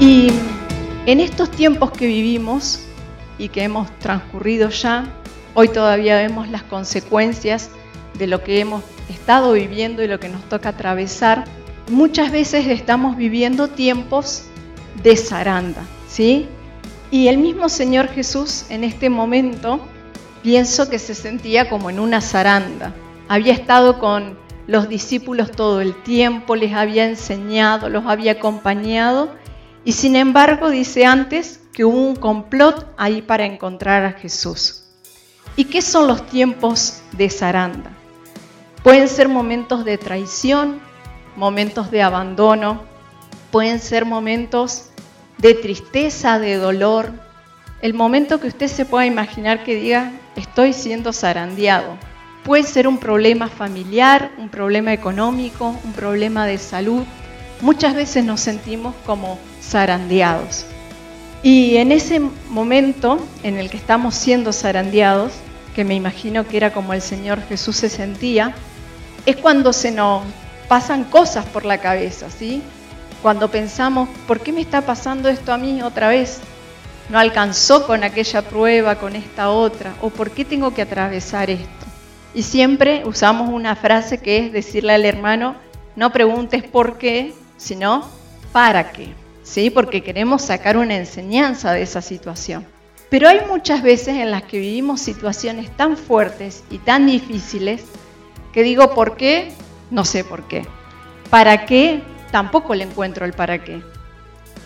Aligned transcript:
Y 0.00 0.28
en 1.06 1.18
estos 1.18 1.50
tiempos 1.50 1.90
que 1.90 2.06
vivimos 2.06 2.84
y 3.36 3.48
que 3.48 3.64
hemos 3.64 3.90
transcurrido 3.98 4.68
ya, 4.68 5.06
hoy 5.54 5.68
todavía 5.68 6.16
vemos 6.16 6.48
las 6.48 6.62
consecuencias 6.62 7.70
de 8.16 8.28
lo 8.28 8.44
que 8.44 8.60
hemos 8.60 8.84
estado 9.08 9.52
viviendo 9.54 10.04
y 10.04 10.06
lo 10.06 10.20
que 10.20 10.28
nos 10.28 10.48
toca 10.48 10.68
atravesar. 10.68 11.46
Muchas 11.90 12.30
veces 12.30 12.68
estamos 12.68 13.16
viviendo 13.16 13.66
tiempos 13.66 14.44
de 15.02 15.16
zaranda, 15.16 15.82
¿sí? 16.08 16.46
Y 17.10 17.26
el 17.26 17.38
mismo 17.38 17.68
Señor 17.68 18.06
Jesús 18.06 18.66
en 18.70 18.84
este 18.84 19.10
momento 19.10 19.80
pienso 20.44 20.88
que 20.88 21.00
se 21.00 21.16
sentía 21.16 21.68
como 21.68 21.90
en 21.90 21.98
una 21.98 22.20
zaranda. 22.20 22.94
Había 23.26 23.52
estado 23.52 23.98
con 23.98 24.38
los 24.68 24.88
discípulos 24.88 25.50
todo 25.50 25.80
el 25.80 26.00
tiempo, 26.04 26.54
les 26.54 26.72
había 26.72 27.04
enseñado, 27.04 27.88
los 27.88 28.06
había 28.06 28.32
acompañado 28.32 29.36
y 29.84 29.92
sin 29.92 30.16
embargo 30.16 30.70
dice 30.70 31.06
antes 31.06 31.60
que 31.72 31.84
hubo 31.84 31.96
un 31.96 32.16
complot 32.16 32.92
ahí 32.96 33.22
para 33.22 33.44
encontrar 33.44 34.04
a 34.04 34.12
Jesús. 34.12 34.84
¿Y 35.56 35.64
qué 35.64 35.82
son 35.82 36.06
los 36.06 36.26
tiempos 36.26 37.00
de 37.12 37.30
zaranda? 37.30 37.90
Pueden 38.82 39.08
ser 39.08 39.28
momentos 39.28 39.84
de 39.84 39.98
traición, 39.98 40.80
momentos 41.36 41.90
de 41.90 42.02
abandono, 42.02 42.82
pueden 43.50 43.80
ser 43.80 44.04
momentos 44.04 44.90
de 45.38 45.54
tristeza, 45.54 46.38
de 46.38 46.56
dolor, 46.56 47.12
el 47.80 47.94
momento 47.94 48.40
que 48.40 48.48
usted 48.48 48.66
se 48.66 48.84
pueda 48.84 49.06
imaginar 49.06 49.62
que 49.62 49.76
diga, 49.76 50.10
estoy 50.34 50.72
siendo 50.72 51.12
zarandeado. 51.12 51.96
Puede 52.42 52.64
ser 52.64 52.88
un 52.88 52.98
problema 52.98 53.48
familiar, 53.48 54.32
un 54.38 54.48
problema 54.48 54.92
económico, 54.92 55.76
un 55.84 55.92
problema 55.92 56.46
de 56.46 56.58
salud. 56.58 57.04
Muchas 57.60 57.94
veces 57.94 58.24
nos 58.24 58.40
sentimos 58.40 58.96
como 59.06 59.38
zarandeados. 59.68 60.64
Y 61.42 61.76
en 61.76 61.92
ese 61.92 62.20
momento 62.48 63.18
en 63.42 63.58
el 63.58 63.70
que 63.70 63.76
estamos 63.76 64.14
siendo 64.14 64.52
zarandeados, 64.52 65.32
que 65.74 65.84
me 65.84 65.94
imagino 65.94 66.46
que 66.46 66.56
era 66.56 66.72
como 66.72 66.92
el 66.92 67.02
Señor 67.02 67.40
Jesús 67.48 67.76
se 67.76 67.88
sentía, 67.88 68.54
es 69.26 69.36
cuando 69.36 69.72
se 69.72 69.92
nos 69.92 70.22
pasan 70.68 71.04
cosas 71.04 71.44
por 71.46 71.64
la 71.64 71.78
cabeza, 71.78 72.28
¿sí? 72.30 72.62
Cuando 73.22 73.48
pensamos, 73.50 74.08
¿por 74.26 74.40
qué 74.40 74.52
me 74.52 74.60
está 74.60 74.80
pasando 74.82 75.28
esto 75.28 75.52
a 75.52 75.58
mí 75.58 75.82
otra 75.82 76.08
vez? 76.08 76.40
No 77.08 77.18
alcanzó 77.18 77.86
con 77.86 78.04
aquella 78.04 78.42
prueba, 78.42 78.96
con 78.96 79.14
esta 79.16 79.50
otra, 79.50 79.94
o 80.02 80.10
¿por 80.10 80.30
qué 80.30 80.44
tengo 80.44 80.74
que 80.74 80.82
atravesar 80.82 81.50
esto? 81.50 81.86
Y 82.34 82.42
siempre 82.42 83.02
usamos 83.06 83.48
una 83.48 83.76
frase 83.76 84.18
que 84.18 84.46
es 84.46 84.52
decirle 84.52 84.92
al 84.92 85.04
hermano, 85.04 85.56
no 85.96 86.12
preguntes 86.12 86.62
por 86.62 86.98
qué, 86.98 87.34
sino 87.56 88.08
para 88.52 88.92
qué, 88.92 89.14
¿sí? 89.48 89.70
Porque 89.70 90.02
queremos 90.02 90.42
sacar 90.42 90.76
una 90.76 90.96
enseñanza 90.96 91.72
de 91.72 91.82
esa 91.82 92.02
situación. 92.02 92.66
Pero 93.10 93.28
hay 93.28 93.40
muchas 93.48 93.82
veces 93.82 94.16
en 94.16 94.30
las 94.30 94.42
que 94.42 94.58
vivimos 94.58 95.00
situaciones 95.00 95.74
tan 95.76 95.96
fuertes 95.96 96.64
y 96.70 96.78
tan 96.78 97.06
difíciles 97.06 97.82
que 98.52 98.62
digo, 98.62 98.94
¿por 98.94 99.16
qué? 99.16 99.52
No 99.90 100.04
sé 100.04 100.24
por 100.24 100.46
qué. 100.46 100.66
¿Para 101.30 101.64
qué? 101.64 102.02
Tampoco 102.30 102.74
le 102.74 102.84
encuentro 102.84 103.24
el 103.24 103.32
para 103.32 103.64
qué. 103.64 103.80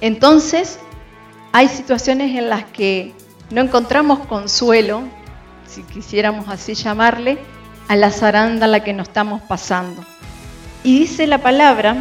Entonces, 0.00 0.78
hay 1.52 1.68
situaciones 1.68 2.36
en 2.38 2.48
las 2.48 2.64
que 2.64 3.12
no 3.50 3.60
encontramos 3.60 4.20
consuelo, 4.20 5.02
si 5.66 5.82
quisiéramos 5.82 6.48
así 6.48 6.72
llamarle, 6.74 7.38
a 7.88 7.96
la 7.96 8.10
zaranda 8.10 8.66
la 8.66 8.82
que 8.82 8.94
nos 8.94 9.08
estamos 9.08 9.42
pasando. 9.42 10.02
Y 10.82 11.00
dice 11.00 11.26
la 11.26 11.38
palabra 11.38 11.96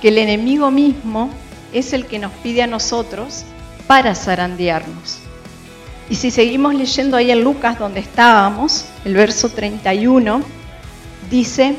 que 0.00 0.08
el 0.08 0.18
enemigo 0.18 0.70
mismo 0.70 1.30
es 1.78 1.92
el 1.92 2.06
que 2.06 2.18
nos 2.18 2.32
pide 2.32 2.62
a 2.62 2.66
nosotros 2.66 3.44
para 3.86 4.14
zarandearnos. 4.14 5.18
Y 6.08 6.14
si 6.14 6.30
seguimos 6.30 6.74
leyendo 6.74 7.16
ahí 7.16 7.30
en 7.30 7.42
Lucas 7.42 7.78
donde 7.78 8.00
estábamos, 8.00 8.86
el 9.04 9.14
verso 9.14 9.48
31, 9.48 10.42
dice, 11.30 11.74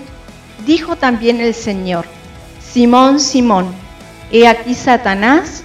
dijo 0.66 0.98
también 0.98 1.42
el 1.42 1.54
Señor, 1.54 2.06
Simón, 2.62 3.20
Simón, 3.20 3.68
he 4.32 4.48
aquí 4.48 4.76
Satanás 4.76 5.64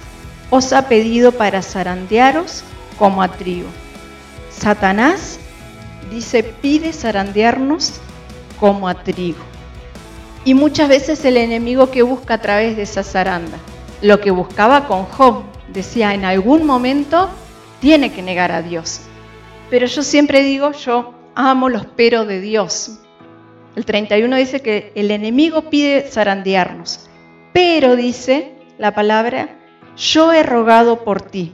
os 0.49 0.71
ha 0.71 0.87
pedido 0.87 1.33
para 1.33 1.61
zarandearos 1.61 2.63
como 2.97 3.21
a 3.21 3.27
trigo. 3.27 3.67
Satanás 4.49 5.37
dice, 6.09 6.43
pide 6.43 6.93
zarandearnos 6.93 7.93
como 8.59 8.87
a 8.87 8.95
trigo. 8.95 9.43
Y 10.45 10.53
muchas 10.53 10.89
veces 10.89 11.23
el 11.25 11.37
enemigo 11.37 11.91
que 11.91 12.01
busca 12.01 12.35
a 12.35 12.41
través 12.41 12.75
de 12.75 12.83
esa 12.83 13.03
zaranda, 13.03 13.57
lo 14.03 14.19
que 14.19 14.31
buscaba 14.31 14.85
con 14.85 15.05
Job, 15.05 15.43
decía, 15.69 16.13
en 16.13 16.25
algún 16.25 16.65
momento 16.65 17.29
tiene 17.79 18.11
que 18.11 18.21
negar 18.21 18.51
a 18.51 18.61
Dios. 18.61 18.99
Pero 19.69 19.87
yo 19.87 20.03
siempre 20.03 20.43
digo, 20.43 20.73
yo 20.73 21.13
amo 21.35 21.69
los 21.69 21.85
peros 21.85 22.27
de 22.27 22.41
Dios. 22.41 22.99
El 23.77 23.85
31 23.85 24.35
dice 24.35 24.61
que 24.61 24.91
el 24.95 25.09
enemigo 25.09 25.69
pide 25.69 26.01
zarandearnos, 26.01 27.07
pero 27.53 27.95
dice 27.95 28.55
la 28.77 28.93
palabra, 28.93 29.57
yo 29.95 30.33
he 30.33 30.43
rogado 30.43 31.05
por 31.05 31.21
ti. 31.21 31.53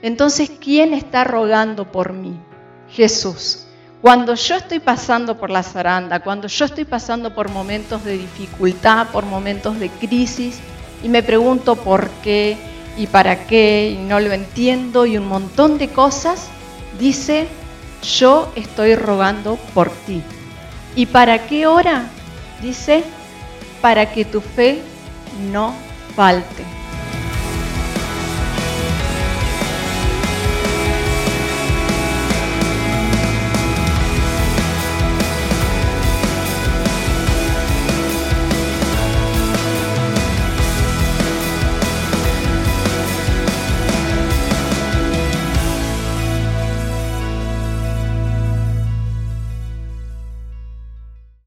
Entonces, 0.00 0.50
¿quién 0.58 0.94
está 0.94 1.24
rogando 1.24 1.92
por 1.92 2.14
mí? 2.14 2.40
Jesús. 2.88 3.66
Cuando 4.00 4.34
yo 4.34 4.56
estoy 4.56 4.78
pasando 4.78 5.36
por 5.36 5.50
la 5.50 5.62
zaranda, 5.62 6.20
cuando 6.20 6.48
yo 6.48 6.64
estoy 6.64 6.86
pasando 6.86 7.34
por 7.34 7.50
momentos 7.50 8.02
de 8.02 8.16
dificultad, 8.16 9.08
por 9.08 9.26
momentos 9.26 9.78
de 9.78 9.90
crisis, 9.90 10.60
y 11.02 11.08
me 11.08 11.22
pregunto 11.22 11.76
por 11.76 12.08
qué 12.22 12.56
y 12.96 13.06
para 13.06 13.46
qué, 13.46 13.94
y 13.94 14.02
no 14.02 14.20
lo 14.20 14.32
entiendo, 14.32 15.06
y 15.06 15.18
un 15.18 15.28
montón 15.28 15.78
de 15.78 15.88
cosas, 15.88 16.48
dice, 16.98 17.46
yo 18.02 18.50
estoy 18.56 18.94
rogando 18.94 19.56
por 19.74 19.90
ti. 19.90 20.22
¿Y 20.94 21.06
para 21.06 21.46
qué 21.46 21.66
hora? 21.66 22.08
Dice, 22.62 23.04
para 23.82 24.12
que 24.12 24.24
tu 24.24 24.40
fe 24.40 24.80
no 25.52 25.74
falte. 26.14 26.64